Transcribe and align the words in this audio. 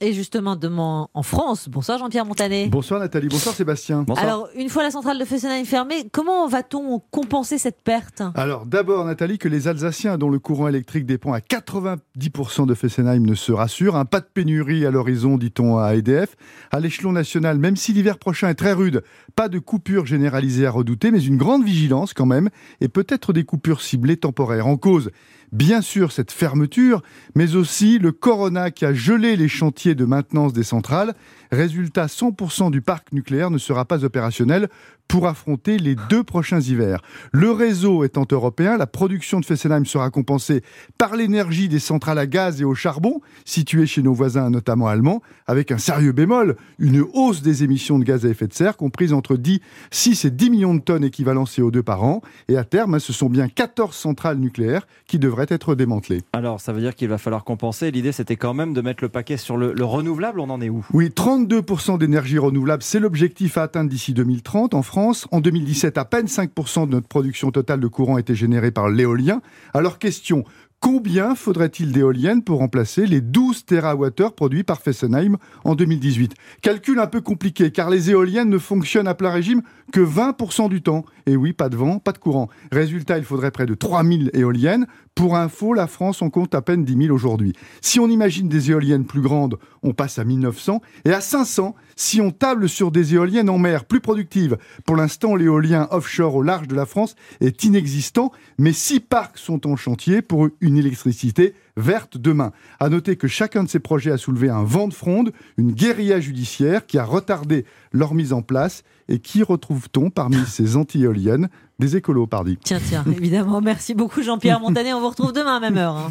Et 0.00 0.12
justement, 0.12 0.54
demain 0.54 1.08
en 1.12 1.22
France. 1.22 1.68
Bonsoir 1.68 1.98
Jean-Pierre 1.98 2.24
Montanet. 2.24 2.68
Bonsoir 2.68 3.00
Nathalie, 3.00 3.28
bonsoir 3.28 3.54
Sébastien. 3.54 4.02
Bonsoir. 4.02 4.24
Alors, 4.24 4.48
une 4.54 4.68
fois 4.68 4.84
la 4.84 4.92
centrale 4.92 5.18
de 5.18 5.24
Fessenheim 5.24 5.64
fermée, 5.64 6.08
comment 6.12 6.46
va-t-on 6.46 7.00
compenser 7.10 7.58
cette 7.58 7.82
perte? 7.82 8.22
Alors 8.36 8.64
d'abord 8.64 9.04
Nathalie, 9.04 9.38
que 9.38 9.48
les 9.48 9.66
Alsaciens 9.66 10.16
dont 10.16 10.30
le 10.30 10.38
courant 10.38 10.68
électrique 10.68 11.04
dépend 11.04 11.32
à 11.32 11.40
90% 11.40 12.66
de 12.66 12.74
Fessenheim 12.74 13.26
ne 13.26 13.34
se 13.34 13.50
rassurent. 13.50 13.96
Un 13.96 14.04
pas 14.04 14.20
de 14.20 14.28
pénurie 14.32 14.86
à 14.86 14.90
l'horizon, 14.90 15.36
dit-on 15.36 15.78
à 15.78 15.94
EDF. 15.94 16.36
À 16.70 16.78
l'échelon 16.78 17.12
national, 17.12 17.58
même 17.58 17.76
si 17.76 17.92
l'hiver 17.92 18.18
prochain 18.18 18.48
est 18.48 18.54
très 18.54 18.72
rude, 18.72 19.02
pas 19.34 19.48
de 19.48 19.58
coupure 19.58 20.06
généralisée 20.06 20.66
à 20.66 20.70
redouter, 20.70 21.10
mais 21.10 21.22
une 21.22 21.36
grande 21.36 21.64
vigilance 21.64 22.14
quand 22.14 22.26
même, 22.26 22.50
et 22.80 22.88
peut-être 22.88 23.32
des 23.32 23.44
coupures 23.44 23.80
ciblées 23.80 24.16
temporaires. 24.16 24.66
En 24.68 24.76
cause, 24.76 25.10
bien 25.52 25.80
sûr 25.80 26.12
cette 26.12 26.32
fermeture, 26.32 27.02
mais 27.34 27.54
aussi 27.54 27.98
le 27.98 28.12
corona 28.12 28.70
qui 28.70 28.84
a 28.84 28.92
gelé 28.92 29.36
les 29.36 29.48
chantiers 29.48 29.94
de 29.94 30.04
maintenance 30.04 30.52
des 30.52 30.62
centrales. 30.62 31.14
Résultat, 31.50 32.06
100% 32.06 32.70
du 32.70 32.82
parc 32.82 33.12
nucléaire 33.12 33.50
ne 33.50 33.58
sera 33.58 33.84
pas 33.84 34.04
opérationnel 34.04 34.68
pour 35.08 35.26
affronter 35.26 35.78
les 35.78 35.96
deux 36.10 36.22
prochains 36.22 36.60
hivers. 36.60 37.00
Le 37.32 37.50
réseau 37.50 38.04
étant 38.04 38.26
européen, 38.30 38.76
la 38.76 38.86
production 38.86 39.40
de 39.40 39.46
Fessenheim 39.46 39.86
sera 39.86 40.10
compensée 40.10 40.62
par 40.98 41.16
l'énergie 41.16 41.68
des 41.68 41.78
centrales 41.78 42.18
à 42.18 42.26
gaz 42.26 42.60
et 42.60 42.64
au 42.64 42.74
charbon, 42.74 43.22
situées 43.46 43.86
chez 43.86 44.02
nos 44.02 44.12
voisins 44.12 44.50
notamment 44.50 44.86
allemands, 44.86 45.22
avec 45.46 45.72
un 45.72 45.78
sérieux 45.78 46.12
bémol, 46.12 46.56
une 46.78 47.00
hausse 47.14 47.40
des 47.40 47.64
émissions 47.64 47.98
de 47.98 48.04
gaz 48.04 48.26
à 48.26 48.28
effet 48.28 48.46
de 48.46 48.52
serre 48.52 48.76
comprise 48.76 49.14
entre 49.14 49.36
10, 49.36 49.60
6 49.90 50.26
et 50.26 50.30
10 50.30 50.50
millions 50.50 50.74
de 50.74 50.80
tonnes 50.80 51.04
équivalent 51.04 51.44
CO2 51.44 51.82
par 51.82 52.04
an. 52.04 52.20
Et 52.48 52.58
à 52.58 52.64
terme, 52.64 53.00
ce 53.00 53.14
sont 53.14 53.30
bien 53.30 53.48
14 53.48 53.96
centrales 53.96 54.38
nucléaires 54.38 54.86
qui 55.06 55.18
devraient 55.18 55.37
être 55.48 55.74
démantelées. 55.74 56.22
Alors, 56.32 56.60
ça 56.60 56.72
veut 56.72 56.80
dire 56.80 56.94
qu'il 56.94 57.08
va 57.08 57.18
falloir 57.18 57.44
compenser. 57.44 57.90
L'idée, 57.90 58.12
c'était 58.12 58.36
quand 58.36 58.54
même 58.54 58.72
de 58.74 58.80
mettre 58.80 59.02
le 59.02 59.08
paquet 59.08 59.36
sur 59.36 59.56
le, 59.56 59.72
le 59.72 59.84
renouvelable. 59.84 60.40
On 60.40 60.50
en 60.50 60.60
est 60.60 60.68
où? 60.68 60.86
Oui, 60.92 61.08
32% 61.08 61.98
d'énergie 61.98 62.38
renouvelable, 62.38 62.82
c'est 62.82 63.00
l'objectif 63.00 63.58
à 63.58 63.62
atteindre 63.62 63.90
d'ici 63.90 64.14
2030 64.14 64.74
en 64.74 64.82
France. 64.82 65.28
En 65.30 65.40
2017, 65.40 65.98
à 65.98 66.04
peine 66.04 66.26
5% 66.26 66.86
de 66.86 66.92
notre 66.92 67.08
production 67.08 67.50
totale 67.50 67.80
de 67.80 67.86
courant 67.86 68.18
était 68.18 68.34
générée 68.34 68.70
par 68.70 68.88
l'éolien. 68.88 69.40
Alors 69.74 69.98
question, 69.98 70.44
Combien 70.80 71.34
faudrait-il 71.34 71.90
d'éoliennes 71.90 72.44
pour 72.44 72.60
remplacer 72.60 73.04
les 73.04 73.20
12 73.20 73.64
TWh 73.64 74.30
produits 74.36 74.62
par 74.62 74.80
Fessenheim 74.80 75.36
en 75.64 75.74
2018 75.74 76.34
Calcul 76.62 77.00
un 77.00 77.08
peu 77.08 77.20
compliqué 77.20 77.72
car 77.72 77.90
les 77.90 78.10
éoliennes 78.10 78.48
ne 78.48 78.58
fonctionnent 78.58 79.08
à 79.08 79.14
plein 79.14 79.30
régime 79.30 79.62
que 79.92 80.00
20% 80.00 80.68
du 80.68 80.80
temps. 80.80 81.04
Et 81.26 81.34
oui, 81.34 81.52
pas 81.52 81.68
de 81.68 81.76
vent, 81.76 81.98
pas 81.98 82.12
de 82.12 82.18
courant. 82.18 82.48
Résultat, 82.70 83.18
il 83.18 83.24
faudrait 83.24 83.50
près 83.50 83.66
de 83.66 83.74
3000 83.74 84.30
éoliennes. 84.34 84.86
Pour 85.16 85.36
info, 85.36 85.74
la 85.74 85.88
France 85.88 86.22
en 86.22 86.30
compte 86.30 86.54
à 86.54 86.62
peine 86.62 86.84
10 86.84 87.06
000 87.06 87.14
aujourd'hui. 87.14 87.52
Si 87.80 87.98
on 87.98 88.08
imagine 88.08 88.48
des 88.48 88.70
éoliennes 88.70 89.04
plus 89.04 89.20
grandes, 89.20 89.58
on 89.82 89.92
passe 89.92 90.20
à 90.20 90.24
1900 90.24 90.80
et 91.04 91.12
à 91.12 91.20
500 91.20 91.74
si 91.96 92.20
on 92.20 92.30
table 92.30 92.68
sur 92.68 92.92
des 92.92 93.14
éoliennes 93.14 93.50
en 93.50 93.58
mer 93.58 93.84
plus 93.84 94.00
productives. 94.00 94.56
Pour 94.86 94.94
l'instant, 94.94 95.34
l'éolien 95.34 95.88
offshore 95.90 96.36
au 96.36 96.42
large 96.42 96.68
de 96.68 96.76
la 96.76 96.86
France 96.86 97.16
est 97.40 97.64
inexistant, 97.64 98.30
mais 98.58 98.72
six 98.72 99.00
parcs 99.00 99.38
sont 99.38 99.66
en 99.66 99.74
chantier 99.74 100.22
pour 100.22 100.48
une 100.68 100.76
électricité 100.76 101.54
verte 101.76 102.16
demain. 102.16 102.52
À 102.78 102.88
noter 102.88 103.16
que 103.16 103.26
chacun 103.28 103.64
de 103.64 103.68
ces 103.68 103.78
projets 103.80 104.10
a 104.12 104.16
soulevé 104.18 104.48
un 104.48 104.62
vent 104.62 104.86
de 104.88 104.94
fronde, 104.94 105.32
une 105.56 105.72
guérilla 105.72 106.20
judiciaire 106.20 106.86
qui 106.86 106.98
a 106.98 107.04
retardé 107.04 107.64
leur 107.92 108.14
mise 108.14 108.32
en 108.32 108.42
place. 108.42 108.82
Et 109.10 109.20
qui 109.20 109.42
retrouve-t-on 109.42 110.10
parmi 110.10 110.36
ces 110.46 110.76
anti-éoliennes? 110.76 111.48
Des 111.78 111.96
écolos, 111.96 112.26
pardi. 112.26 112.58
Tiens, 112.64 112.80
tiens, 112.84 113.04
évidemment. 113.16 113.60
Merci 113.60 113.94
beaucoup 113.94 114.20
Jean-Pierre 114.22 114.60
Montanet. 114.64 114.92
On 114.92 115.00
vous 115.00 115.08
retrouve 115.08 115.32
demain 115.32 115.56
à 115.56 115.60
même 115.60 115.78
heure. 115.78 115.96
hein. 115.96 116.06